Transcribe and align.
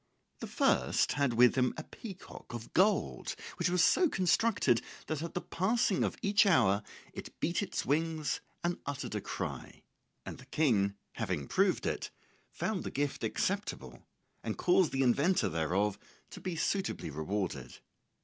The 0.39 0.47
first 0.47 1.11
had 1.11 1.33
with 1.33 1.53
him 1.53 1.75
a 1.77 1.83
peacock 1.83 2.53
of 2.55 2.73
gold 2.73 3.35
which 3.59 3.69
was 3.69 3.83
so 3.83 4.09
constructed 4.09 4.81
that 5.05 5.21
at 5.21 5.35
the 5.35 5.41
passing 5.41 6.03
of 6.03 6.17
each 6.23 6.47
hour 6.47 6.81
it 7.13 7.39
beat 7.39 7.61
its 7.61 7.85
wings 7.85 8.41
and 8.63 8.79
uttered 8.87 9.13
a 9.13 9.21
cry. 9.21 9.83
And 10.25 10.39
the 10.39 10.47
King, 10.47 10.95
having 11.11 11.47
proved 11.47 11.85
it, 11.85 12.09
found 12.49 12.83
the 12.83 12.89
gift 12.89 13.23
acceptable 13.23 14.07
and 14.43 14.57
caused 14.57 14.91
the 14.91 15.03
inventor 15.03 15.49
thereof 15.49 15.99
to 16.31 16.41
be 16.41 16.55
suitably 16.55 17.11
rewarded. 17.11 17.77